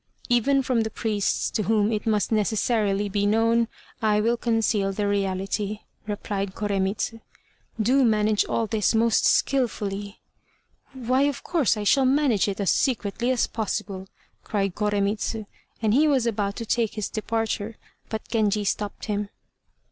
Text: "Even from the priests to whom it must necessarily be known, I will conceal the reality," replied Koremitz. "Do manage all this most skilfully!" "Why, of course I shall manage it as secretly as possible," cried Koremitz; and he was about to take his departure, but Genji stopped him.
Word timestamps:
"Even 0.29 0.63
from 0.63 0.81
the 0.81 0.89
priests 0.89 1.51
to 1.51 1.61
whom 1.61 1.91
it 1.91 2.07
must 2.07 2.31
necessarily 2.31 3.07
be 3.07 3.27
known, 3.27 3.67
I 4.01 4.19
will 4.19 4.35
conceal 4.35 4.91
the 4.91 5.07
reality," 5.07 5.81
replied 6.07 6.55
Koremitz. 6.55 7.13
"Do 7.79 8.03
manage 8.03 8.43
all 8.45 8.65
this 8.65 8.95
most 8.95 9.25
skilfully!" 9.27 10.19
"Why, 10.93 11.21
of 11.29 11.43
course 11.43 11.77
I 11.77 11.83
shall 11.83 12.05
manage 12.05 12.47
it 12.47 12.59
as 12.59 12.71
secretly 12.71 13.29
as 13.29 13.45
possible," 13.45 14.07
cried 14.43 14.73
Koremitz; 14.73 15.35
and 15.83 15.93
he 15.93 16.07
was 16.07 16.25
about 16.25 16.55
to 16.55 16.65
take 16.65 16.95
his 16.95 17.07
departure, 17.07 17.77
but 18.09 18.27
Genji 18.27 18.63
stopped 18.63 19.05
him. 19.05 19.29